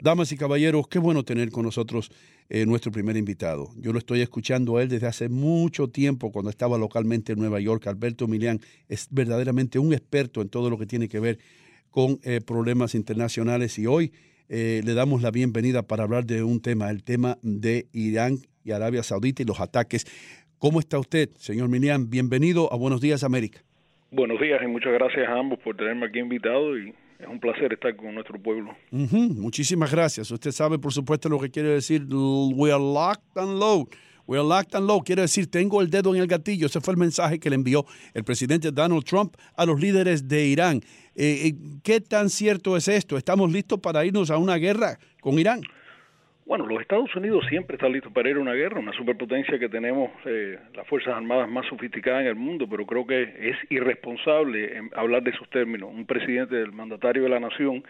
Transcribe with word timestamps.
Damas 0.00 0.32
y 0.32 0.36
caballeros, 0.36 0.88
qué 0.88 0.98
bueno 0.98 1.22
tener 1.22 1.50
con 1.50 1.64
nosotros 1.64 2.10
eh, 2.48 2.64
nuestro 2.64 2.90
primer 2.90 3.16
invitado. 3.16 3.68
Yo 3.76 3.92
lo 3.92 3.98
estoy 3.98 4.20
escuchando 4.20 4.76
a 4.76 4.82
él 4.82 4.88
desde 4.88 5.06
hace 5.06 5.28
mucho 5.28 5.88
tiempo 5.88 6.32
cuando 6.32 6.50
estaba 6.50 6.78
localmente 6.78 7.32
en 7.32 7.38
Nueva 7.38 7.60
York. 7.60 7.86
Alberto 7.86 8.26
Milian 8.26 8.60
es 8.88 9.08
verdaderamente 9.10 9.78
un 9.78 9.92
experto 9.92 10.40
en 10.40 10.48
todo 10.48 10.70
lo 10.70 10.78
que 10.78 10.86
tiene 10.86 11.08
que 11.08 11.20
ver 11.20 11.38
con 11.90 12.18
eh, 12.24 12.40
problemas 12.40 12.94
internacionales 12.94 13.78
y 13.78 13.86
hoy 13.86 14.12
eh, 14.48 14.80
le 14.84 14.94
damos 14.94 15.22
la 15.22 15.30
bienvenida 15.30 15.82
para 15.82 16.04
hablar 16.04 16.24
de 16.24 16.42
un 16.42 16.60
tema, 16.60 16.90
el 16.90 17.04
tema 17.04 17.38
de 17.42 17.86
Irán 17.92 18.38
y 18.64 18.72
Arabia 18.72 19.02
Saudita 19.02 19.42
y 19.42 19.46
los 19.46 19.60
ataques. 19.60 20.06
¿Cómo 20.58 20.80
está 20.80 20.98
usted, 20.98 21.28
señor 21.36 21.68
Milian? 21.68 22.08
Bienvenido 22.08 22.72
a 22.72 22.76
Buenos 22.76 23.00
Días, 23.00 23.24
América. 23.24 23.60
Buenos 24.10 24.40
días 24.40 24.60
y 24.62 24.66
muchas 24.66 24.92
gracias 24.92 25.28
a 25.28 25.38
ambos 25.38 25.58
por 25.60 25.76
tenerme 25.76 26.06
aquí 26.06 26.18
invitado 26.18 26.78
y 26.78 26.94
es 27.22 27.28
un 27.28 27.38
placer 27.38 27.72
estar 27.72 27.94
con 27.94 28.14
nuestro 28.14 28.40
pueblo. 28.40 28.74
Muchísimas 28.90 29.90
gracias. 29.90 30.30
Usted 30.30 30.50
sabe, 30.50 30.78
por 30.78 30.92
supuesto, 30.92 31.28
lo 31.28 31.38
que 31.38 31.50
quiere 31.50 31.68
decir 31.68 32.04
we 32.04 32.72
are 32.72 32.82
locked 32.82 33.36
and 33.36 33.58
low. 33.58 33.88
We 34.26 34.38
are 34.38 34.46
locked 34.46 34.74
and 34.74 34.86
low. 34.86 35.02
Quiere 35.02 35.22
decir, 35.22 35.50
tengo 35.50 35.80
el 35.80 35.90
dedo 35.90 36.14
en 36.14 36.20
el 36.20 36.26
gatillo. 36.26 36.66
Ese 36.66 36.80
fue 36.80 36.92
el 36.92 36.98
mensaje 36.98 37.38
que 37.38 37.50
le 37.50 37.56
envió 37.56 37.84
el 38.14 38.24
presidente 38.24 38.70
Donald 38.70 39.04
Trump 39.04 39.36
a 39.56 39.66
los 39.66 39.80
líderes 39.80 40.28
de 40.28 40.46
Irán. 40.46 40.80
Eh, 41.14 41.48
eh, 41.48 41.54
¿Qué 41.82 42.00
tan 42.00 42.30
cierto 42.30 42.76
es 42.76 42.88
esto? 42.88 43.16
¿Estamos 43.16 43.52
listos 43.52 43.80
para 43.80 44.04
irnos 44.04 44.30
a 44.30 44.38
una 44.38 44.56
guerra 44.56 44.98
con 45.20 45.38
Irán? 45.38 45.62
Bueno, 46.52 46.66
los 46.66 46.82
Estados 46.82 47.16
Unidos 47.16 47.46
siempre 47.48 47.76
están 47.76 47.92
listos 47.92 48.12
para 48.12 48.28
ir 48.28 48.36
a 48.36 48.40
una 48.40 48.52
guerra, 48.52 48.78
una 48.78 48.92
superpotencia 48.92 49.58
que 49.58 49.70
tenemos 49.70 50.10
eh, 50.26 50.58
las 50.74 50.86
Fuerzas 50.86 51.14
Armadas 51.14 51.48
más 51.48 51.64
sofisticadas 51.66 52.20
en 52.20 52.26
el 52.26 52.34
mundo, 52.34 52.66
pero 52.68 52.84
creo 52.84 53.06
que 53.06 53.22
es 53.22 53.56
irresponsable 53.70 54.82
hablar 54.94 55.22
de 55.22 55.30
esos 55.30 55.48
términos. 55.48 55.88
Un 55.90 56.04
presidente 56.04 56.56
del 56.56 56.70
mandatario 56.72 57.22
de 57.22 57.30
la 57.30 57.40
nación, 57.40 57.82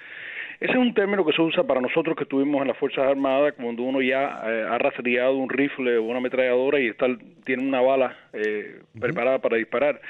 ese 0.60 0.70
es 0.70 0.78
un 0.78 0.94
término 0.94 1.26
que 1.26 1.32
se 1.32 1.42
usa 1.42 1.64
para 1.64 1.80
nosotros 1.80 2.14
que 2.16 2.22
estuvimos 2.22 2.62
en 2.62 2.68
las 2.68 2.76
Fuerzas 2.76 3.04
Armadas 3.04 3.54
cuando 3.54 3.82
uno 3.82 4.00
ya 4.00 4.40
eh, 4.46 4.64
ha 4.70 4.78
rastreado 4.78 5.36
un 5.38 5.48
rifle 5.48 5.96
o 5.96 6.04
una 6.04 6.18
ametralladora 6.18 6.78
y 6.78 6.86
está, 6.86 7.08
tiene 7.44 7.66
una 7.66 7.80
bala 7.80 8.16
eh, 8.32 8.80
preparada 9.00 9.40
para 9.40 9.56
disparar. 9.56 10.00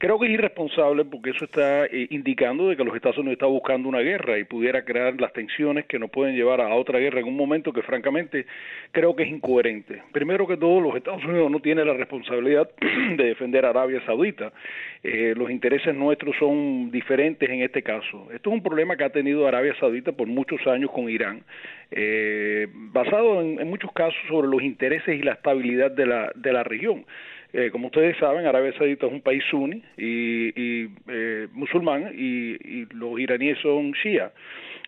Creo 0.00 0.18
que 0.18 0.28
es 0.28 0.32
irresponsable 0.32 1.04
porque 1.04 1.28
eso 1.28 1.44
está 1.44 1.84
eh, 1.84 2.06
indicando 2.08 2.70
de 2.70 2.76
que 2.78 2.82
los 2.84 2.96
Estados 2.96 3.18
Unidos 3.18 3.34
están 3.34 3.50
buscando 3.50 3.86
una 3.86 3.98
guerra 3.98 4.38
y 4.38 4.44
pudiera 4.44 4.82
crear 4.82 5.20
las 5.20 5.30
tensiones 5.34 5.84
que 5.84 5.98
nos 5.98 6.10
pueden 6.10 6.34
llevar 6.34 6.62
a 6.62 6.74
otra 6.74 6.98
guerra 6.98 7.20
en 7.20 7.26
un 7.26 7.36
momento 7.36 7.70
que 7.70 7.82
francamente 7.82 8.46
creo 8.92 9.14
que 9.14 9.24
es 9.24 9.28
incoherente. 9.28 10.02
Primero 10.10 10.46
que 10.46 10.56
todo, 10.56 10.80
los 10.80 10.96
Estados 10.96 11.22
Unidos 11.26 11.50
no 11.50 11.60
tienen 11.60 11.86
la 11.86 11.92
responsabilidad 11.92 12.70
de 13.18 13.24
defender 13.24 13.66
a 13.66 13.70
Arabia 13.70 14.00
Saudita. 14.06 14.54
Eh, 15.02 15.34
los 15.36 15.50
intereses 15.50 15.94
nuestros 15.94 16.34
son 16.38 16.90
diferentes 16.90 17.50
en 17.50 17.60
este 17.60 17.82
caso. 17.82 18.26
Esto 18.32 18.48
es 18.48 18.54
un 18.54 18.62
problema 18.62 18.96
que 18.96 19.04
ha 19.04 19.10
tenido 19.10 19.46
Arabia 19.46 19.74
Saudita 19.78 20.12
por 20.12 20.28
muchos 20.28 20.66
años 20.66 20.90
con 20.92 21.10
Irán, 21.10 21.42
eh, 21.90 22.68
basado 22.72 23.42
en, 23.42 23.60
en 23.60 23.68
muchos 23.68 23.92
casos 23.92 24.18
sobre 24.30 24.48
los 24.48 24.62
intereses 24.62 25.20
y 25.20 25.22
la 25.22 25.32
estabilidad 25.32 25.90
de 25.90 26.06
la, 26.06 26.32
de 26.34 26.52
la 26.54 26.64
región. 26.64 27.04
Eh, 27.52 27.70
como 27.70 27.88
ustedes 27.88 28.16
saben, 28.18 28.46
Arabia 28.46 28.72
Saudita 28.78 29.06
es 29.06 29.12
un 29.12 29.22
país 29.22 29.42
suní 29.50 29.82
y, 29.96 30.88
eh, 31.08 31.48
musulmán 31.52 32.12
y, 32.14 32.84
los 32.94 33.18
iraníes 33.18 33.58
son 33.58 33.92
shia. 33.92 34.30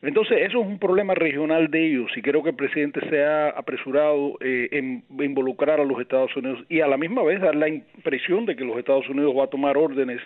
Entonces, 0.02 0.38
eso 0.41 0.60
es 0.60 0.66
un 0.66 0.78
problema 0.78 1.14
regional 1.14 1.70
de 1.70 1.86
ellos 1.86 2.10
y 2.16 2.22
creo 2.22 2.42
que 2.42 2.50
el 2.50 2.56
presidente 2.56 3.00
se 3.08 3.24
ha 3.24 3.50
apresurado 3.50 4.36
eh, 4.40 4.68
en 4.72 5.05
involucrar 5.20 5.80
a 5.80 5.84
los 5.84 6.00
Estados 6.00 6.34
Unidos 6.36 6.64
y 6.68 6.80
a 6.80 6.88
la 6.88 6.96
misma 6.96 7.22
vez 7.22 7.40
dar 7.40 7.55
la 7.55 7.68
impresión 7.68 8.46
de 8.46 8.56
que 8.56 8.64
los 8.64 8.77
Estados 8.78 9.08
Unidos 9.08 9.34
va 9.36 9.44
a 9.44 9.48
tomar 9.48 9.77
órdenes 9.77 10.20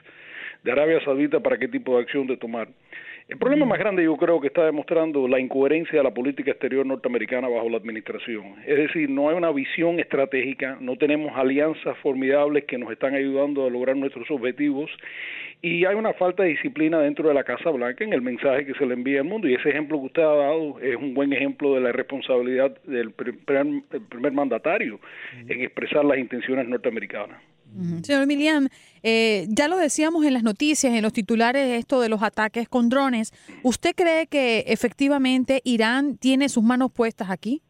de 0.67 0.73
Arabia 0.73 1.01
Saudita 1.05 1.39
para 1.39 1.59
qué 1.59 1.69
tipo 1.69 1.97
de 1.97 2.03
acción 2.03 2.27
de 2.27 2.37
tomar. 2.37 2.67
El 3.29 3.39
problema 3.39 3.67
más 3.67 3.79
grande 3.79 4.03
yo 4.03 4.17
creo 4.17 4.41
que 4.41 4.49
está 4.49 4.65
demostrando 4.65 5.29
la 5.29 5.39
incoherencia 5.39 5.99
de 5.99 6.03
la 6.03 6.13
política 6.13 6.51
exterior 6.51 6.85
norteamericana 6.85 7.49
bajo 7.49 7.69
la 7.69 7.77
administración. 7.77 8.57
Es 8.67 8.77
decir, 8.77 9.09
no 9.09 9.29
hay 9.29 9.37
una 9.37 9.53
visión 9.53 10.01
estratégica, 10.01 10.77
no 10.81 10.97
tenemos 10.97 11.37
alianzas 11.37 11.97
formidables 11.99 12.65
que 12.65 12.79
nos 12.79 12.91
están 12.91 13.15
ayudando 13.15 13.65
a 13.65 13.71
lograr 13.71 13.97
nuestros 13.97 14.29
objetivos 14.29 14.91
y 15.63 15.85
hay 15.85 15.95
una 15.95 16.13
falta 16.15 16.43
de 16.43 16.51
disciplina 16.51 16.99
dentro 16.99 17.29
de 17.29 17.35
la 17.35 17.45
Casa 17.45 17.71
Blanca 17.71 18.03
en 18.03 18.13
el 18.13 18.23
mensaje 18.23 18.67
que 18.67 18.75
se 18.75 18.87
le 18.87 18.95
envía 18.95 19.21
al 19.21 19.27
mundo 19.27 19.49
y 19.49 19.55
ese 19.55 19.71
ejemplo 19.71 20.01
que 20.01 20.07
usted 20.07 20.23
ha 20.23 20.35
dado 20.35 20.81
es 20.81 20.97
un 20.97 21.15
buen 21.15 21.33
ejemplo 21.33 21.75
de 21.75 21.81
la 21.81 21.93
responsabilidad 21.93 22.77
del 22.83 23.13
primer, 23.13 24.33
mandatario 24.33 24.99
en 25.49 25.63
expresar 25.63 26.05
las 26.05 26.19
intenciones 26.19 26.67
norteamericanas. 26.69 27.41
Señor 28.03 28.27
Milian, 28.27 28.71
eh, 29.03 29.47
ya 29.51 29.69
lo 29.69 29.77
decíamos 29.77 30.25
en 30.25 30.33
las 30.33 30.43
noticias, 30.43 30.95
en 30.95 31.03
los 31.03 31.13
titulares, 31.13 31.79
esto 31.79 32.01
de 32.01 32.09
los 32.09 32.23
ataques 32.23 32.69
con 32.69 32.89
drones. 32.89 33.33
¿Usted 33.63 33.95
cree 33.95 34.27
que 34.27 34.65
efectivamente 34.69 35.61
Irán 35.65 36.17
tiene 36.17 36.49
sus 36.49 36.65
manos 36.65 36.91
puestas 36.91 37.31
aquí? 37.31 37.63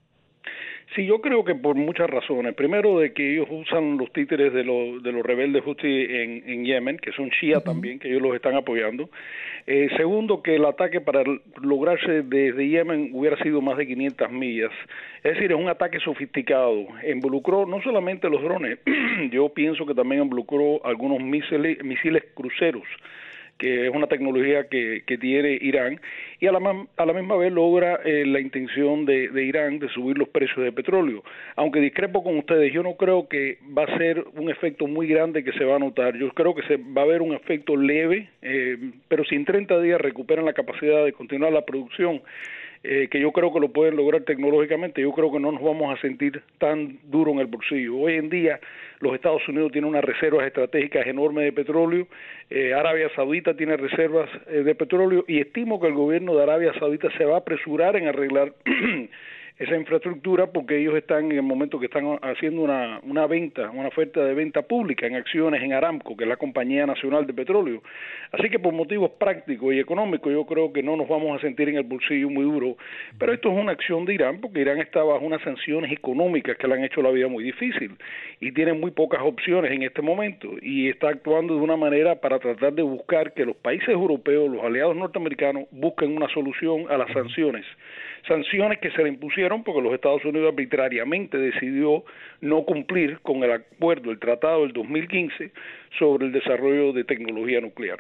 Sí, 0.96 1.04
yo 1.04 1.20
creo 1.20 1.44
que 1.44 1.54
por 1.54 1.76
muchas 1.76 2.08
razones. 2.08 2.54
Primero, 2.54 2.98
de 2.98 3.12
que 3.12 3.34
ellos 3.34 3.48
usan 3.50 3.98
los 3.98 4.10
títeres 4.14 4.54
de, 4.54 4.64
los 4.64 5.02
de 5.02 5.12
los 5.12 5.22
rebeldes 5.22 5.62
en, 5.82 6.42
en 6.46 6.64
Yemen, 6.64 6.96
que 6.96 7.12
son 7.12 7.28
Shia 7.28 7.60
también, 7.60 7.98
que 7.98 8.08
ellos 8.08 8.22
los 8.22 8.34
están 8.34 8.54
apoyando. 8.54 9.10
Eh, 9.66 9.90
segundo, 9.98 10.42
que 10.42 10.56
el 10.56 10.64
ataque 10.64 11.02
para 11.02 11.22
lograrse 11.60 12.22
desde 12.22 12.66
Yemen 12.66 13.10
hubiera 13.12 13.36
sido 13.42 13.60
más 13.60 13.76
de 13.76 13.86
500 13.86 14.32
millas. 14.32 14.72
Es 15.22 15.34
decir, 15.34 15.52
es 15.52 15.58
un 15.58 15.68
ataque 15.68 16.00
sofisticado. 16.00 16.86
Involucró 17.06 17.66
no 17.66 17.82
solamente 17.82 18.30
los 18.30 18.42
drones, 18.42 18.78
yo 19.30 19.50
pienso 19.50 19.84
que 19.84 19.94
también 19.94 20.22
involucró 20.22 20.82
algunos 20.82 21.20
misiles, 21.20 21.84
misiles 21.84 22.24
cruceros 22.32 22.84
que 23.58 23.86
es 23.86 23.94
una 23.94 24.06
tecnología 24.06 24.68
que, 24.68 25.02
que 25.06 25.18
tiene 25.18 25.58
Irán, 25.60 26.00
y 26.40 26.46
a 26.46 26.52
la, 26.52 26.86
a 26.96 27.06
la 27.06 27.12
misma 27.12 27.36
vez 27.36 27.52
logra 27.52 28.00
eh, 28.04 28.24
la 28.26 28.40
intención 28.40 29.06
de, 29.06 29.28
de, 29.28 29.44
Irán 29.44 29.78
de 29.78 29.88
subir 29.88 30.18
los 30.18 30.28
precios 30.28 30.58
de 30.58 30.72
petróleo. 30.72 31.24
Aunque 31.56 31.80
discrepo 31.80 32.22
con 32.22 32.36
ustedes, 32.38 32.72
yo 32.72 32.82
no 32.82 32.96
creo 32.96 33.28
que 33.28 33.58
va 33.76 33.84
a 33.84 33.98
ser 33.98 34.24
un 34.34 34.50
efecto 34.50 34.86
muy 34.86 35.06
grande 35.06 35.44
que 35.44 35.52
se 35.52 35.64
va 35.64 35.76
a 35.76 35.78
notar. 35.78 36.16
Yo 36.16 36.28
creo 36.30 36.54
que 36.54 36.62
se 36.62 36.76
va 36.76 37.02
a 37.02 37.04
haber 37.04 37.22
un 37.22 37.34
efecto 37.34 37.76
leve, 37.76 38.28
eh, 38.42 38.76
pero 39.08 39.24
si 39.24 39.34
en 39.34 39.44
30 39.44 39.80
días 39.80 40.00
recuperan 40.00 40.44
la 40.44 40.52
capacidad 40.52 41.04
de 41.04 41.12
continuar 41.12 41.52
la 41.52 41.64
producción, 41.64 42.22
eh, 42.82 43.08
que 43.10 43.20
yo 43.20 43.32
creo 43.32 43.52
que 43.52 43.60
lo 43.60 43.68
pueden 43.68 43.96
lograr 43.96 44.22
tecnológicamente, 44.22 45.02
yo 45.02 45.12
creo 45.12 45.32
que 45.32 45.40
no 45.40 45.52
nos 45.52 45.62
vamos 45.62 45.96
a 45.96 46.00
sentir 46.00 46.42
tan 46.58 46.98
duro 47.04 47.32
en 47.32 47.40
el 47.40 47.46
bolsillo. 47.46 47.96
Hoy 47.96 48.14
en 48.14 48.30
día 48.30 48.60
los 49.00 49.14
Estados 49.14 49.46
Unidos 49.48 49.72
tienen 49.72 49.90
unas 49.90 50.04
reservas 50.04 50.46
estratégicas 50.46 51.06
enormes 51.06 51.44
de 51.44 51.52
petróleo, 51.52 52.06
eh, 52.50 52.72
Arabia 52.72 53.10
Saudita 53.14 53.54
tiene 53.54 53.76
reservas 53.76 54.30
eh, 54.46 54.62
de 54.62 54.74
petróleo 54.74 55.24
y 55.26 55.40
estimo 55.40 55.80
que 55.80 55.88
el 55.88 55.94
gobierno 55.94 56.34
de 56.36 56.42
Arabia 56.42 56.72
Saudita 56.78 57.10
se 57.16 57.24
va 57.24 57.34
a 57.34 57.38
apresurar 57.38 57.96
en 57.96 58.08
arreglar 58.08 58.52
esa 59.58 59.74
infraestructura 59.74 60.48
porque 60.48 60.78
ellos 60.78 60.94
están 60.96 61.26
en 61.32 61.38
el 61.38 61.42
momento 61.42 61.80
que 61.80 61.86
están 61.86 62.18
haciendo 62.20 62.60
una, 62.60 63.00
una 63.04 63.26
venta, 63.26 63.70
una 63.70 63.88
oferta 63.88 64.22
de 64.22 64.34
venta 64.34 64.62
pública 64.62 65.06
en 65.06 65.14
acciones 65.14 65.62
en 65.62 65.72
Aramco, 65.72 66.14
que 66.14 66.24
es 66.24 66.28
la 66.28 66.36
compañía 66.36 66.84
nacional 66.84 67.26
de 67.26 67.32
petróleo. 67.32 67.82
Así 68.32 68.50
que 68.50 68.58
por 68.58 68.74
motivos 68.74 69.12
prácticos 69.12 69.72
y 69.72 69.78
económicos 69.78 70.30
yo 70.30 70.44
creo 70.44 70.72
que 70.74 70.82
no 70.82 70.96
nos 70.96 71.08
vamos 71.08 71.38
a 71.38 71.40
sentir 71.40 71.70
en 71.70 71.76
el 71.76 71.84
bolsillo 71.84 72.28
muy 72.28 72.44
duro, 72.44 72.76
pero 73.18 73.32
esto 73.32 73.50
es 73.50 73.58
una 73.58 73.72
acción 73.72 74.04
de 74.04 74.14
Irán 74.14 74.40
porque 74.42 74.60
Irán 74.60 74.78
está 74.78 75.02
bajo 75.02 75.24
unas 75.24 75.40
sanciones 75.40 75.90
económicas 75.90 76.58
que 76.58 76.68
le 76.68 76.74
han 76.74 76.84
hecho 76.84 77.00
la 77.00 77.10
vida 77.10 77.28
muy 77.28 77.42
difícil 77.42 77.96
y 78.40 78.52
tiene 78.52 78.74
muy 78.74 78.90
pocas 78.90 79.20
opciones 79.22 79.72
en 79.72 79.82
este 79.84 80.02
momento. 80.02 80.50
Y 80.60 80.90
está 80.90 81.08
actuando 81.08 81.54
de 81.54 81.62
una 81.62 81.78
manera 81.78 82.16
para 82.20 82.38
tratar 82.38 82.74
de 82.74 82.82
buscar 82.82 83.32
que 83.32 83.46
los 83.46 83.56
países 83.56 83.88
europeos, 83.88 84.50
los 84.50 84.62
aliados 84.62 84.94
norteamericanos 84.94 85.64
busquen 85.70 86.14
una 86.14 86.28
solución 86.28 86.84
a 86.90 86.98
las 86.98 87.10
sanciones 87.12 87.64
sanciones 88.26 88.78
que 88.80 88.90
se 88.90 89.02
le 89.02 89.08
impusieron 89.08 89.62
porque 89.64 89.82
los 89.82 89.94
Estados 89.94 90.24
Unidos 90.24 90.48
arbitrariamente 90.48 91.38
decidió 91.38 92.04
no 92.40 92.64
cumplir 92.64 93.20
con 93.20 93.42
el 93.42 93.52
acuerdo, 93.52 94.10
el 94.10 94.18
tratado 94.18 94.62
del 94.62 94.72
2015 94.72 95.52
sobre 95.98 96.26
el 96.26 96.32
desarrollo 96.32 96.92
de 96.92 97.04
tecnología 97.04 97.60
nuclear. 97.60 97.98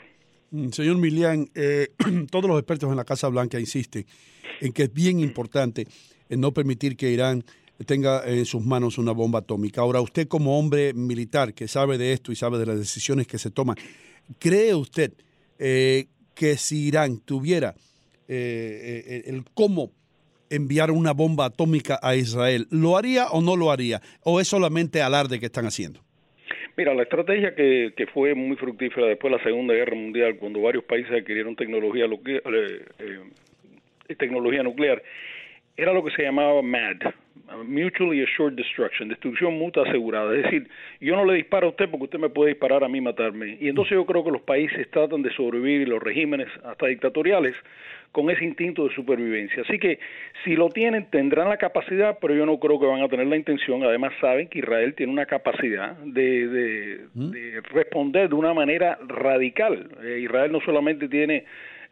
Mm, 0.50 0.68
señor 0.68 0.96
Milian, 0.98 1.46
eh, 1.54 1.88
todos 2.30 2.48
los 2.48 2.58
expertos 2.58 2.90
en 2.90 2.96
la 2.96 3.04
Casa 3.04 3.28
Blanca 3.28 3.58
insisten 3.58 4.04
en 4.60 4.72
que 4.72 4.84
es 4.84 4.92
bien 4.92 5.20
importante 5.20 5.86
no 6.30 6.52
permitir 6.52 6.96
que 6.96 7.10
Irán 7.10 7.44
tenga 7.84 8.26
en 8.26 8.46
sus 8.46 8.64
manos 8.64 8.96
una 8.96 9.12
bomba 9.12 9.40
atómica. 9.40 9.82
Ahora, 9.82 10.00
usted 10.00 10.28
como 10.28 10.58
hombre 10.58 10.94
militar 10.94 11.52
que 11.52 11.68
sabe 11.68 11.98
de 11.98 12.12
esto 12.12 12.32
y 12.32 12.36
sabe 12.36 12.58
de 12.58 12.66
las 12.66 12.78
decisiones 12.78 13.26
que 13.26 13.38
se 13.38 13.50
toman, 13.50 13.76
¿cree 14.38 14.74
usted 14.74 15.12
eh, 15.58 16.06
que 16.34 16.56
si 16.56 16.86
Irán 16.86 17.18
tuviera 17.18 17.74
eh, 18.28 19.22
el 19.26 19.44
cómo 19.52 19.92
enviar 20.50 20.90
una 20.90 21.12
bomba 21.12 21.46
atómica 21.46 21.98
a 22.02 22.16
Israel, 22.16 22.66
¿lo 22.70 22.96
haría 22.96 23.26
o 23.28 23.40
no 23.40 23.56
lo 23.56 23.70
haría? 23.70 24.00
¿O 24.22 24.40
es 24.40 24.48
solamente 24.48 25.02
alarde 25.02 25.40
que 25.40 25.46
están 25.46 25.66
haciendo? 25.66 26.00
Mira, 26.76 26.92
la 26.94 27.04
estrategia 27.04 27.54
que, 27.54 28.06
fue 28.12 28.34
muy 28.34 28.56
fructífera 28.56 29.06
después 29.06 29.32
de 29.32 29.38
la 29.38 29.44
Segunda 29.44 29.72
Guerra 29.72 29.94
Mundial, 29.94 30.36
cuando 30.36 30.60
varios 30.60 30.84
países 30.84 31.10
adquirieron 31.10 31.56
tecnología, 31.56 32.04
eh, 32.04 32.84
eh, 32.98 34.14
tecnología 34.18 34.62
nuclear, 34.62 35.02
era 35.76 35.94
lo 35.94 36.04
que 36.04 36.10
se 36.10 36.22
llamaba 36.22 36.60
MAD, 36.60 37.14
mutually 37.66 38.22
assured 38.22 38.54
destruction, 38.54 39.08
destrucción 39.08 39.58
mutua 39.58 39.84
asegurada. 39.88 40.34
Es 40.36 40.44
decir, 40.44 40.68
yo 41.00 41.16
no 41.16 41.24
le 41.24 41.34
disparo 41.34 41.68
a 41.68 41.70
usted 41.70 41.88
porque 41.90 42.04
usted 42.04 42.18
me 42.18 42.28
puede 42.28 42.50
disparar 42.50 42.84
a 42.84 42.88
mí 42.88 42.98
y 42.98 43.00
matarme. 43.00 43.56
Y 43.60 43.68
entonces 43.68 43.92
yo 43.92 44.04
creo 44.06 44.24
que 44.24 44.30
los 44.30 44.42
países 44.42 44.90
tratan 44.90 45.22
de 45.22 45.32
sobrevivir 45.32 45.82
y 45.82 45.86
los 45.86 46.02
regímenes, 46.02 46.48
hasta 46.64 46.86
dictatoriales, 46.86 47.54
con 48.12 48.30
ese 48.30 48.44
instinto 48.44 48.88
de 48.88 48.94
supervivencia. 48.94 49.62
Así 49.62 49.78
que 49.78 49.98
si 50.44 50.56
lo 50.56 50.70
tienen, 50.70 51.06
tendrán 51.10 51.48
la 51.48 51.58
capacidad, 51.58 52.18
pero 52.20 52.34
yo 52.34 52.46
no 52.46 52.58
creo 52.58 52.80
que 52.80 52.86
van 52.86 53.02
a 53.02 53.08
tener 53.08 53.26
la 53.26 53.36
intención. 53.36 53.82
Además, 53.82 54.12
saben 54.20 54.48
que 54.48 54.60
Israel 54.60 54.94
tiene 54.94 55.12
una 55.12 55.26
capacidad 55.26 55.96
de, 55.98 56.48
de, 56.48 57.00
¿Mm? 57.14 57.30
de 57.30 57.60
responder 57.72 58.28
de 58.28 58.34
una 58.34 58.54
manera 58.54 58.98
radical. 59.06 59.90
Eh, 60.02 60.20
Israel 60.22 60.50
no 60.52 60.60
solamente 60.60 61.08
tiene 61.08 61.44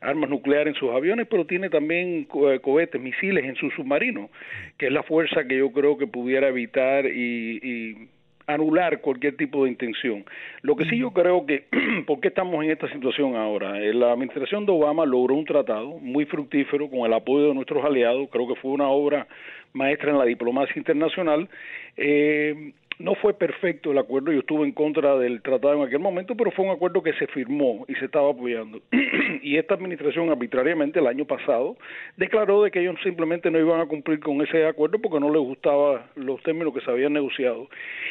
armas 0.04 0.30
nucleares 0.30 0.74
en 0.74 0.80
sus 0.80 0.90
aviones, 0.90 1.26
pero 1.28 1.46
tiene 1.46 1.70
también 1.70 2.28
eh, 2.48 2.60
cohetes, 2.60 3.00
misiles 3.00 3.44
en 3.44 3.56
su 3.56 3.70
submarino, 3.70 4.30
que 4.78 4.86
es 4.86 4.92
la 4.92 5.02
fuerza 5.02 5.44
que 5.46 5.58
yo 5.58 5.72
creo 5.72 5.98
que 5.98 6.06
pudiera 6.06 6.48
evitar 6.48 7.06
y, 7.06 7.58
y 7.62 8.08
anular 8.46 9.00
cualquier 9.00 9.36
tipo 9.36 9.64
de 9.64 9.70
intención. 9.70 10.24
Lo 10.62 10.76
que 10.76 10.84
sí 10.84 10.98
yo 10.98 11.12
creo 11.12 11.46
que, 11.46 11.64
¿por 12.06 12.20
qué 12.20 12.28
estamos 12.28 12.62
en 12.64 12.70
esta 12.70 12.90
situación 12.92 13.36
ahora? 13.36 13.80
Eh, 13.80 13.94
la 13.94 14.12
administración 14.12 14.66
de 14.66 14.72
Obama 14.72 15.06
logró 15.06 15.34
un 15.34 15.44
tratado 15.44 15.98
muy 15.98 16.24
fructífero 16.26 16.88
con 16.88 17.00
el 17.00 17.12
apoyo 17.12 17.48
de 17.48 17.54
nuestros 17.54 17.84
aliados, 17.84 18.28
creo 18.30 18.46
que 18.48 18.56
fue 18.56 18.72
una 18.72 18.88
obra 18.88 19.26
maestra 19.72 20.10
en 20.10 20.18
la 20.18 20.24
diplomacia 20.24 20.74
internacional. 20.76 21.48
Eh, 21.96 22.72
no 22.98 23.14
fue 23.16 23.34
perfecto 23.34 23.90
el 23.92 23.98
acuerdo, 23.98 24.32
yo 24.32 24.40
estuve 24.40 24.64
en 24.64 24.72
contra 24.72 25.16
del 25.16 25.42
tratado 25.42 25.74
en 25.74 25.86
aquel 25.86 25.98
momento, 25.98 26.36
pero 26.36 26.50
fue 26.50 26.64
un 26.64 26.70
acuerdo 26.70 27.02
que 27.02 27.12
se 27.14 27.26
firmó 27.28 27.84
y 27.88 27.94
se 27.94 28.06
estaba 28.06 28.30
apoyando. 28.30 28.80
y 29.42 29.56
esta 29.56 29.74
administración 29.74 30.30
arbitrariamente 30.30 31.00
el 31.00 31.06
año 31.06 31.24
pasado 31.24 31.76
declaró 32.16 32.62
de 32.62 32.70
que 32.70 32.80
ellos 32.80 32.96
simplemente 33.02 33.50
no 33.50 33.58
iban 33.58 33.80
a 33.80 33.86
cumplir 33.86 34.20
con 34.20 34.40
ese 34.42 34.66
acuerdo 34.66 34.98
porque 35.00 35.20
no 35.20 35.30
les 35.32 35.42
gustaban 35.42 36.02
los 36.16 36.42
términos 36.42 36.72
que 36.72 36.80
se 36.80 36.90
habían 36.90 37.12
negociado. 37.12 37.68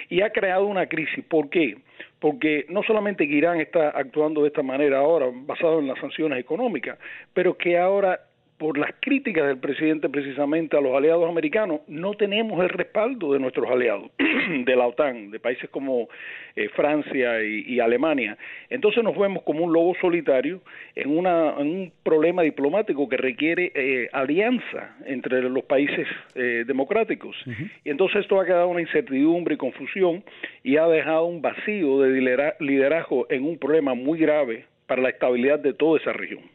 Y 0.09 0.21
ha 0.21 0.31
creado 0.31 0.65
una 0.65 0.87
crisis. 0.87 1.23
¿Por 1.25 1.49
qué? 1.49 1.77
Porque 2.19 2.65
no 2.69 2.83
solamente 2.83 3.27
que 3.27 3.35
Irán 3.35 3.59
está 3.59 3.89
actuando 3.89 4.41
de 4.41 4.47
esta 4.47 4.63
manera 4.63 4.99
ahora, 4.99 5.27
basado 5.33 5.79
en 5.79 5.87
las 5.87 5.99
sanciones 5.99 6.39
económicas, 6.39 6.97
pero 7.33 7.57
que 7.57 7.77
ahora 7.77 8.19
por 8.63 8.77
las 8.77 8.91
críticas 9.01 9.45
del 9.47 9.57
presidente 9.57 10.07
precisamente 10.07 10.77
a 10.77 10.79
los 10.79 10.95
aliados 10.95 11.29
americanos, 11.29 11.81
no 11.89 12.13
tenemos 12.13 12.63
el 12.63 12.69
respaldo 12.69 13.33
de 13.33 13.39
nuestros 13.39 13.69
aliados, 13.69 14.09
de 14.65 14.75
la 14.77 14.87
OTAN, 14.87 15.31
de 15.31 15.39
países 15.41 15.69
como 15.69 16.07
eh, 16.55 16.69
Francia 16.69 17.43
y, 17.43 17.77
Alemania. 17.81 18.37
Entonces 18.69 19.03
nos 19.03 19.17
vemos 19.17 19.43
como 19.43 19.65
un 19.65 19.73
lobo 19.73 19.93
solitario 19.99 20.61
en, 20.95 21.09
una, 21.09 21.55
en 21.59 21.67
un 21.67 21.91
problema 22.03 22.41
diplomático 22.41 23.09
que 23.09 23.17
requiere 23.17 23.73
eh, 23.75 24.07
alianza 24.13 24.95
entre 25.07 25.41
los 25.41 25.65
países 25.65 26.07
eh, 26.35 26.63
democráticos. 26.65 27.35
Y 27.83 27.89
entonces 27.89 28.21
esto 28.21 28.39
ha 28.39 28.45
quedado 28.45 28.69
una 28.69 28.79
incertidumbre 28.79 29.55
y 29.55 29.57
confusión 29.57 30.23
y 30.63 30.77
ha 30.77 30.87
dejado 30.87 31.25
un 31.25 31.41
vacío 31.41 31.99
de 31.99 32.55
liderazgo 32.61 33.27
en 33.29 33.43
un 33.43 33.57
problema 33.57 33.93
muy 33.93 34.19
grave 34.19 34.67
para 34.87 35.01
la 35.01 35.09
estabilidad 35.09 35.59
de 35.59 35.73
toda 35.73 35.99
esa 35.99 36.13
región. 36.13 36.52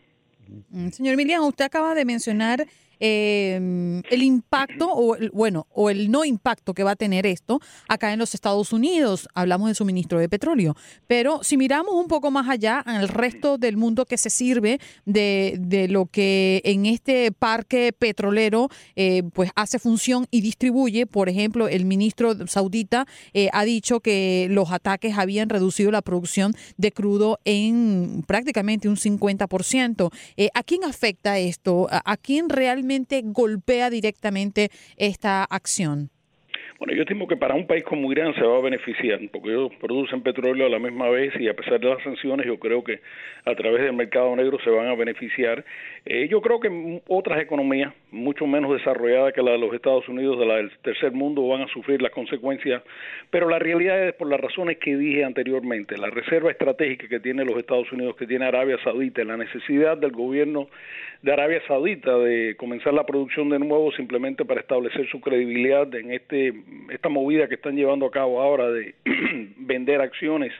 Mm, 0.70 0.88
señor 0.90 1.14
Emiliano, 1.14 1.46
usted 1.46 1.64
acaba 1.64 1.94
de 1.94 2.04
mencionar 2.04 2.66
eh, 3.00 4.02
el 4.10 4.22
impacto 4.22 4.88
o 4.90 5.16
bueno 5.32 5.66
o 5.72 5.90
el 5.90 6.10
no 6.10 6.24
impacto 6.24 6.74
que 6.74 6.84
va 6.84 6.92
a 6.92 6.96
tener 6.96 7.26
esto 7.26 7.60
acá 7.88 8.12
en 8.12 8.18
los 8.18 8.34
Estados 8.34 8.72
Unidos. 8.72 9.28
Hablamos 9.34 9.68
de 9.68 9.74
suministro 9.74 10.18
de 10.18 10.28
petróleo, 10.28 10.76
pero 11.06 11.42
si 11.42 11.56
miramos 11.56 11.94
un 11.94 12.08
poco 12.08 12.30
más 12.30 12.48
allá 12.48 12.80
al 12.80 13.08
resto 13.08 13.58
del 13.58 13.76
mundo 13.76 14.06
que 14.06 14.18
se 14.18 14.30
sirve 14.30 14.80
de, 15.04 15.56
de 15.60 15.88
lo 15.88 16.06
que 16.06 16.60
en 16.64 16.86
este 16.86 17.32
parque 17.32 17.92
petrolero 17.92 18.68
eh, 18.96 19.22
pues 19.32 19.50
hace 19.54 19.78
función 19.78 20.26
y 20.30 20.40
distribuye, 20.40 21.06
por 21.06 21.28
ejemplo, 21.28 21.68
el 21.68 21.84
ministro 21.84 22.46
saudita 22.46 23.06
eh, 23.32 23.48
ha 23.52 23.64
dicho 23.64 24.00
que 24.00 24.48
los 24.50 24.72
ataques 24.72 25.16
habían 25.18 25.48
reducido 25.48 25.90
la 25.90 26.02
producción 26.02 26.54
de 26.76 26.92
crudo 26.92 27.38
en 27.44 28.24
prácticamente 28.26 28.88
un 28.88 28.96
50%. 28.96 30.10
Eh, 30.36 30.48
¿A 30.54 30.62
quién 30.62 30.84
afecta 30.84 31.38
esto? 31.38 31.88
¿A 31.90 32.16
quién 32.16 32.48
realmente 32.48 32.87
golpea 33.22 33.90
directamente 33.90 34.70
esta 34.96 35.44
acción? 35.44 36.10
Bueno, 36.78 36.94
yo 36.94 37.02
estimo 37.02 37.26
que 37.26 37.36
para 37.36 37.56
un 37.56 37.66
país 37.66 37.82
como 37.82 38.12
Irán 38.12 38.34
se 38.36 38.42
va 38.42 38.56
a 38.56 38.60
beneficiar, 38.60 39.18
porque 39.32 39.48
ellos 39.48 39.72
producen 39.80 40.22
petróleo 40.22 40.64
a 40.64 40.68
la 40.68 40.78
misma 40.78 41.08
vez 41.08 41.34
y 41.40 41.48
a 41.48 41.54
pesar 41.54 41.80
de 41.80 41.88
las 41.88 42.00
sanciones, 42.04 42.46
yo 42.46 42.56
creo 42.60 42.84
que 42.84 43.00
a 43.44 43.52
través 43.56 43.82
del 43.82 43.94
mercado 43.94 44.36
negro 44.36 44.58
se 44.62 44.70
van 44.70 44.86
a 44.86 44.94
beneficiar. 44.94 45.64
Eh, 46.06 46.28
yo 46.28 46.40
creo 46.40 46.60
que 46.60 47.00
otras 47.08 47.42
economías, 47.42 47.92
mucho 48.12 48.46
menos 48.46 48.72
desarrolladas 48.72 49.32
que 49.32 49.42
la 49.42 49.52
de 49.52 49.58
los 49.58 49.74
Estados 49.74 50.08
Unidos, 50.08 50.38
de 50.38 50.46
la 50.46 50.54
del 50.58 50.70
tercer 50.82 51.10
mundo, 51.10 51.48
van 51.48 51.62
a 51.62 51.66
sufrir 51.66 52.00
las 52.00 52.12
consecuencias, 52.12 52.80
pero 53.28 53.48
la 53.48 53.58
realidad 53.58 54.06
es 54.06 54.14
por 54.14 54.28
las 54.28 54.40
razones 54.40 54.78
que 54.78 54.96
dije 54.96 55.24
anteriormente, 55.24 55.98
la 55.98 56.10
reserva 56.10 56.52
estratégica 56.52 57.08
que 57.08 57.18
tiene 57.18 57.44
los 57.44 57.56
Estados 57.56 57.90
Unidos, 57.90 58.14
que 58.14 58.26
tiene 58.28 58.44
Arabia 58.44 58.78
Saudita, 58.84 59.24
la 59.24 59.36
necesidad 59.36 59.98
del 59.98 60.12
gobierno 60.12 60.68
de 61.22 61.32
Arabia 61.32 61.60
Saudita 61.66 62.16
de 62.16 62.54
comenzar 62.56 62.94
la 62.94 63.04
producción 63.04 63.48
de 63.48 63.58
nuevo 63.58 63.90
simplemente 63.92 64.44
para 64.44 64.60
establecer 64.60 65.08
su 65.08 65.20
credibilidad 65.20 65.92
en 65.96 66.12
este 66.12 66.52
esta 66.90 67.08
movida 67.08 67.48
que 67.48 67.54
están 67.54 67.76
llevando 67.76 68.06
a 68.06 68.10
cabo 68.10 68.40
ahora 68.40 68.70
de 68.70 68.94
vender 69.56 70.00
acciones 70.00 70.52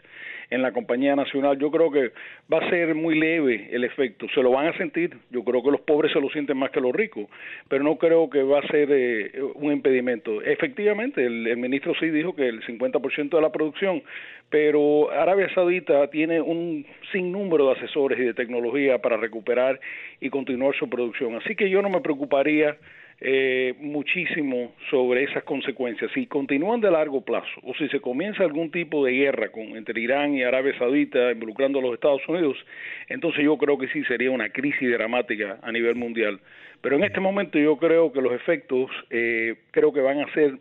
en 0.51 0.63
la 0.63 0.73
compañía 0.73 1.15
nacional, 1.15 1.59
yo 1.59 1.71
creo 1.71 1.91
que 1.91 2.13
va 2.53 2.59
a 2.59 2.71
ser 2.71 2.95
muy 2.95 3.19
leve 3.19 3.69
el 3.71 3.85
efecto. 3.85 4.27
Se 4.35 4.43
lo 4.43 4.51
van 4.51 4.67
a 4.69 4.77
sentir, 4.79 5.15
yo 5.31 5.45
creo 5.45 5.63
que 5.63 5.71
los 5.71 5.81
pobres 5.83 6.13
se 6.13 6.21
lo 6.21 6.31
sienten 6.31 6.57
más 6.57 6.71
que 6.71 6.81
los 6.81 6.95
ricos, 6.95 7.27
pero 7.69 7.85
no 7.85 7.97
creo 7.97 8.31
que 8.31 8.43
va 8.43 8.61
a 8.61 8.67
ser 8.69 8.89
eh, 8.91 9.43
un 9.55 9.73
impedimento. 9.73 10.41
Efectivamente, 10.43 11.25
el, 11.25 11.57
ministro 11.59 11.93
sí 12.01 12.09
dijo 12.09 12.35
que 12.35 12.49
el 12.49 12.63
50% 12.65 13.29
de 13.31 13.43
la 13.43 13.53
producción, 13.53 14.03
pero 14.49 15.11
Arabia 15.11 15.53
Saudita 15.55 16.09
tiene 16.09 16.41
un 16.41 16.87
sinnúmero 17.13 17.67
de 17.67 17.73
asesores 17.73 18.19
y 18.19 18.23
de 18.23 18.35
tecnología 18.35 18.99
para 18.99 19.19
recuperar 19.19 19.79
y 20.21 20.31
continuar 20.31 20.75
su 20.77 20.89
producción. 20.89 21.35
Así 21.35 21.57
que 21.57 21.69
yo 21.69 21.83
no 21.83 21.91
me 21.91 22.01
preocuparía 22.01 22.77
eh, 23.21 23.75
muchísimo 23.81 24.73
sobre 24.91 25.25
esas 25.25 25.43
consecuencias. 25.43 26.11
Si 26.15 26.27
continúan 26.27 26.81
de 26.81 26.91
largo 26.91 27.23
plazo 27.23 27.61
o 27.65 27.75
si 27.75 27.89
se 27.89 28.01
comienza 28.01 28.45
algún 28.45 28.71
tipo 28.71 29.05
de 29.05 29.13
guerra 29.13 29.51
con, 29.51 29.77
entre 29.77 30.01
Irán 30.01 30.35
y 30.35 30.43
Arabia 30.45 30.77
Saudita 30.79 31.33
involucrando 31.33 31.81
a 31.81 31.83
los 31.83 31.95
Estados 31.95 32.23
Unidos, 32.29 32.57
entonces 33.09 33.45
yo 33.45 33.57
creo 33.59 33.77
que 33.77 33.89
sí 33.89 34.05
sería 34.05 34.31
una 34.31 34.51
crisis 34.51 34.91
dramática 34.91 35.59
a 35.63 35.73
nivel 35.73 35.97
mundial. 35.97 36.41
Pero 36.81 36.97
en 36.97 37.05
este 37.05 37.19
momento 37.19 37.59
yo 37.59 37.77
creo 37.77 38.13
que 38.13 38.21
los 38.21 38.33
efectos 38.33 38.89
eh, 39.11 39.57
creo 39.73 39.93
que 39.93 40.01
van 40.01 40.21
a 40.21 40.33
ser 40.33 40.59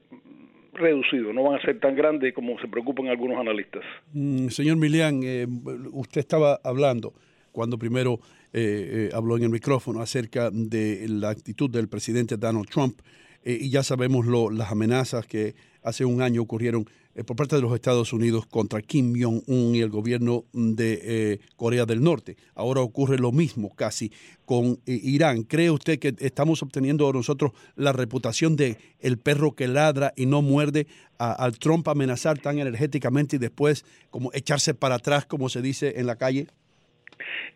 reducidos, 0.73 1.33
no 1.33 1.43
van 1.43 1.59
a 1.59 1.61
ser 1.61 1.79
tan 1.79 1.95
grandes 1.95 2.33
como 2.33 2.59
se 2.59 2.67
preocupan 2.67 3.07
algunos 3.07 3.37
analistas. 3.39 3.83
Mm, 4.13 4.47
señor 4.47 4.77
Milian, 4.77 5.21
eh, 5.23 5.45
usted 5.91 6.21
estaba 6.21 6.59
hablando 6.63 7.13
cuando 7.51 7.77
primero 7.77 8.19
eh, 8.53 9.09
eh, 9.11 9.15
habló 9.15 9.35
en 9.35 9.43
el 9.43 9.49
micrófono 9.49 10.01
acerca 10.01 10.49
de 10.51 11.05
la 11.09 11.29
actitud 11.29 11.69
del 11.69 11.89
presidente 11.89 12.37
Donald 12.37 12.69
Trump 12.69 13.01
eh, 13.43 13.57
y 13.59 13.69
ya 13.69 13.83
sabemos 13.83 14.25
las 14.53 14.71
amenazas 14.71 15.27
que 15.27 15.53
hace 15.83 16.05
un 16.05 16.21
año 16.21 16.41
ocurrieron 16.41 16.89
por 17.25 17.35
parte 17.35 17.55
de 17.55 17.61
los 17.63 17.73
Estados 17.73 18.13
Unidos 18.13 18.45
contra 18.45 18.81
Kim 18.81 19.13
Jong-un 19.19 19.75
y 19.75 19.79
el 19.79 19.89
gobierno 19.89 20.45
de 20.53 21.39
Corea 21.55 21.87
del 21.87 22.03
Norte. 22.03 22.37
Ahora 22.53 22.81
ocurre 22.81 23.17
lo 23.17 23.31
mismo 23.31 23.73
casi 23.73 24.11
con 24.45 24.79
Irán. 24.85 25.41
¿Cree 25.41 25.71
usted 25.71 25.97
que 25.97 26.13
estamos 26.19 26.61
obteniendo 26.61 27.11
nosotros 27.11 27.53
la 27.75 27.91
reputación 27.91 28.55
de 28.55 28.77
el 28.99 29.17
perro 29.17 29.55
que 29.55 29.67
ladra 29.67 30.13
y 30.15 30.27
no 30.27 30.43
muerde 30.43 30.85
al 31.17 31.57
Trump 31.57 31.87
amenazar 31.87 32.37
tan 32.37 32.59
energéticamente 32.59 33.37
y 33.37 33.39
después 33.39 33.83
como 34.11 34.31
echarse 34.33 34.75
para 34.75 34.95
atrás, 34.95 35.25
como 35.25 35.49
se 35.49 35.63
dice 35.63 35.95
en 35.97 36.05
la 36.05 36.17
calle? 36.17 36.47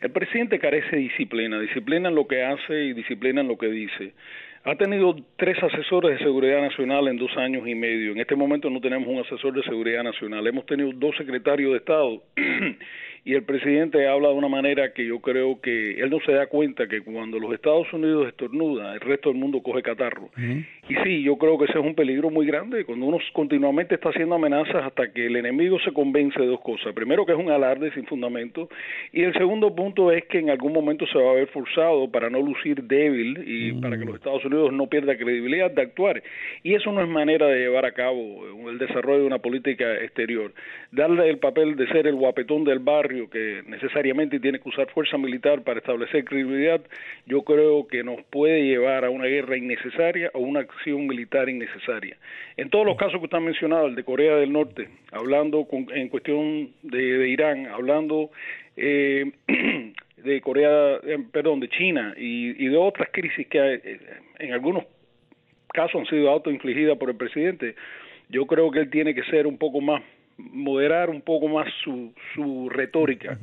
El 0.01 0.11
presidente 0.11 0.59
carece 0.59 0.95
de 0.95 1.01
disciplina, 1.03 1.59
disciplina 1.59 2.09
en 2.09 2.15
lo 2.15 2.27
que 2.27 2.43
hace 2.43 2.85
y 2.85 2.93
disciplina 2.93 3.41
en 3.41 3.47
lo 3.47 3.57
que 3.57 3.67
dice. 3.67 4.13
Ha 4.63 4.75
tenido 4.75 5.15
tres 5.37 5.57
asesores 5.63 6.19
de 6.19 6.23
seguridad 6.23 6.61
nacional 6.61 7.07
en 7.07 7.17
dos 7.17 7.35
años 7.35 7.67
y 7.67 7.73
medio. 7.73 8.11
En 8.11 8.19
este 8.19 8.35
momento 8.35 8.69
no 8.69 8.79
tenemos 8.79 9.07
un 9.07 9.19
asesor 9.19 9.53
de 9.53 9.63
seguridad 9.63 10.03
nacional. 10.03 10.45
Hemos 10.45 10.67
tenido 10.67 10.91
dos 10.93 11.15
secretarios 11.17 11.71
de 11.71 11.77
Estado 11.77 12.21
y 13.23 13.35
el 13.35 13.43
presidente 13.43 14.07
habla 14.07 14.29
de 14.29 14.33
una 14.33 14.47
manera 14.47 14.93
que 14.93 15.05
yo 15.05 15.19
creo 15.19 15.61
que 15.61 15.99
él 16.01 16.09
no 16.09 16.19
se 16.21 16.31
da 16.31 16.47
cuenta 16.47 16.87
que 16.87 17.01
cuando 17.01 17.37
los 17.37 17.53
Estados 17.53 17.91
Unidos 17.93 18.27
estornuda, 18.27 18.95
el 18.95 18.99
resto 18.99 19.29
del 19.29 19.37
mundo 19.37 19.61
coge 19.61 19.83
catarro. 19.83 20.29
Y 20.89 20.95
sí, 21.03 21.21
yo 21.21 21.37
creo 21.37 21.57
que 21.59 21.65
ese 21.65 21.77
es 21.77 21.85
un 21.85 21.93
peligro 21.93 22.31
muy 22.31 22.47
grande 22.47 22.83
cuando 22.83 23.05
uno 23.05 23.19
continuamente 23.33 23.95
está 23.95 24.09
haciendo 24.09 24.35
amenazas 24.35 24.83
hasta 24.83 25.11
que 25.11 25.27
el 25.27 25.35
enemigo 25.35 25.79
se 25.81 25.91
convence 25.93 26.39
de 26.39 26.47
dos 26.47 26.61
cosas. 26.61 26.93
Primero 26.93 27.23
que 27.23 27.33
es 27.33 27.37
un 27.37 27.51
alarde 27.51 27.93
sin 27.93 28.05
fundamento 28.07 28.69
y 29.13 29.21
el 29.21 29.33
segundo 29.33 29.75
punto 29.75 30.11
es 30.11 30.25
que 30.25 30.39
en 30.39 30.49
algún 30.49 30.73
momento 30.73 31.05
se 31.05 31.19
va 31.19 31.31
a 31.31 31.35
ver 31.35 31.47
forzado 31.49 32.09
para 32.09 32.29
no 32.31 32.41
lucir 32.41 32.83
débil 32.83 33.43
y 33.45 33.73
para 33.73 33.99
que 33.99 34.05
los 34.05 34.15
Estados 34.15 34.43
Unidos 34.45 34.73
no 34.73 34.87
pierda 34.87 35.15
credibilidad 35.15 35.69
de 35.69 35.83
actuar. 35.83 36.23
Y 36.63 36.73
eso 36.73 36.91
no 36.91 37.01
es 37.01 37.07
manera 37.07 37.45
de 37.45 37.59
llevar 37.59 37.85
a 37.85 37.91
cabo 37.91 38.67
el 38.67 38.79
desarrollo 38.79 39.19
de 39.19 39.27
una 39.27 39.39
política 39.39 39.93
exterior. 39.97 40.51
Darle 40.91 41.29
el 41.29 41.37
papel 41.37 41.75
de 41.75 41.87
ser 41.89 42.07
el 42.07 42.15
guapetón 42.15 42.63
del 42.63 42.79
bar 42.79 43.10
que 43.29 43.63
necesariamente 43.67 44.39
tiene 44.39 44.59
que 44.59 44.69
usar 44.69 44.89
fuerza 44.91 45.17
militar 45.17 45.63
para 45.63 45.79
establecer 45.79 46.23
credibilidad, 46.25 46.81
yo 47.25 47.43
creo 47.43 47.87
que 47.87 48.03
nos 48.03 48.21
puede 48.23 48.63
llevar 48.63 49.05
a 49.05 49.09
una 49.09 49.25
guerra 49.25 49.57
innecesaria 49.57 50.31
o 50.33 50.39
una 50.39 50.61
acción 50.61 51.07
militar 51.07 51.49
innecesaria. 51.49 52.17
En 52.57 52.69
todos 52.69 52.85
los 52.85 52.97
casos 52.97 53.19
que 53.19 53.25
usted 53.25 53.37
ha 53.37 53.41
mencionado, 53.41 53.87
el 53.87 53.95
de 53.95 54.03
Corea 54.03 54.35
del 54.35 54.51
Norte, 54.51 54.89
hablando 55.11 55.67
en 55.93 56.09
cuestión 56.09 56.71
de, 56.83 57.29
Irán, 57.29 57.67
hablando 57.67 58.31
eh, 58.77 59.31
de 60.17 60.41
Corea, 60.41 60.97
eh, 61.03 61.19
perdón, 61.31 61.59
de 61.59 61.69
China 61.69 62.13
y, 62.17 62.67
de 62.67 62.77
otras 62.77 63.09
crisis 63.11 63.47
que 63.47 63.59
eh, 63.59 63.99
en 64.39 64.53
algunos 64.53 64.85
casos 65.73 66.01
han 66.01 66.07
sido 66.07 66.29
autoinfligidas 66.29 66.97
por 66.97 67.09
el 67.09 67.15
presidente, 67.15 67.75
yo 68.29 68.45
creo 68.45 68.71
que 68.71 68.79
él 68.79 68.89
tiene 68.89 69.13
que 69.13 69.23
ser 69.23 69.47
un 69.47 69.57
poco 69.57 69.81
más, 69.81 70.01
moderar 70.51 71.09
un 71.09 71.21
poco 71.21 71.47
más 71.47 71.67
su, 71.83 72.13
su 72.35 72.69
retórica, 72.69 73.37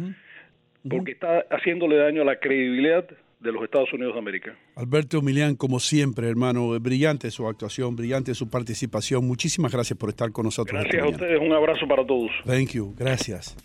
porque 0.88 1.12
está 1.12 1.45
haciéndole 1.50 1.97
daño 1.97 2.23
a 2.23 2.25
la 2.25 2.38
credibilidad 2.38 3.07
de 3.40 3.52
los 3.52 3.62
Estados 3.62 3.93
Unidos 3.93 4.14
de 4.14 4.19
América. 4.19 4.57
Alberto 4.75 5.23
Milián, 5.23 5.55
como 5.55 5.81
siempre, 5.81 6.28
hermano, 6.28 6.78
brillante 6.81 7.31
su 7.31 7.47
actuación, 7.47 7.95
brillante 7.97 8.35
su 8.35 8.50
participación. 8.50 9.26
Muchísimas 9.26 9.73
gracias 9.73 9.99
por 9.99 10.11
estar 10.11 10.33
con 10.33 10.45
nosotros. 10.45 10.81
Gracias 10.81 11.02
a 11.02 11.09
ustedes, 11.09 11.40
un 11.40 11.52
abrazo 11.52 11.87
para 11.87 12.05
todos. 12.05 12.31
Thank 12.45 12.71
you, 12.71 12.95
gracias. 12.97 13.57